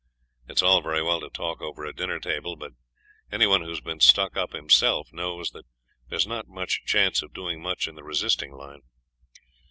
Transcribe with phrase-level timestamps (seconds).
[0.47, 2.71] It's all very well to talk over a dinner table, but
[3.31, 5.67] any one who's been stuck up himself knows that
[6.09, 8.81] there's not much chance of doing much in the resisting line.